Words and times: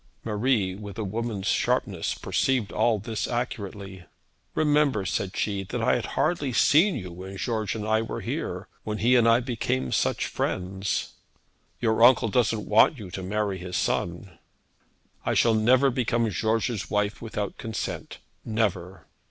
Marie, 0.23 0.73
with 0.73 0.97
a 0.97 1.03
woman's 1.03 1.45
sharpness, 1.45 2.15
perceived 2.15 2.71
all 2.71 2.97
this 2.97 3.27
accurately. 3.27 4.03
'Remember,' 4.55 5.05
said 5.05 5.37
she, 5.37 5.61
'that 5.61 5.83
I 5.83 5.93
had 5.93 6.05
hardly 6.17 6.51
seen 6.53 6.95
you 6.95 7.11
when 7.11 7.37
George 7.37 7.75
and 7.75 7.87
I 7.87 8.01
were 8.01 8.67
when 8.83 8.97
he 8.97 9.15
and 9.15 9.29
I 9.29 9.41
became 9.41 9.91
such 9.91 10.25
friends.' 10.25 11.13
'Your 11.79 12.01
uncle 12.01 12.29
doesn't 12.29 12.65
want 12.67 12.97
you 12.97 13.11
to 13.11 13.21
marry 13.21 13.59
his 13.59 13.77
son.' 13.77 14.39
'I 15.23 15.35
shall 15.35 15.53
never 15.53 15.91
become 15.91 16.27
George's 16.31 16.89
wife 16.89 17.21
without 17.21 17.59
consent; 17.59 18.17
never.' 18.43 19.05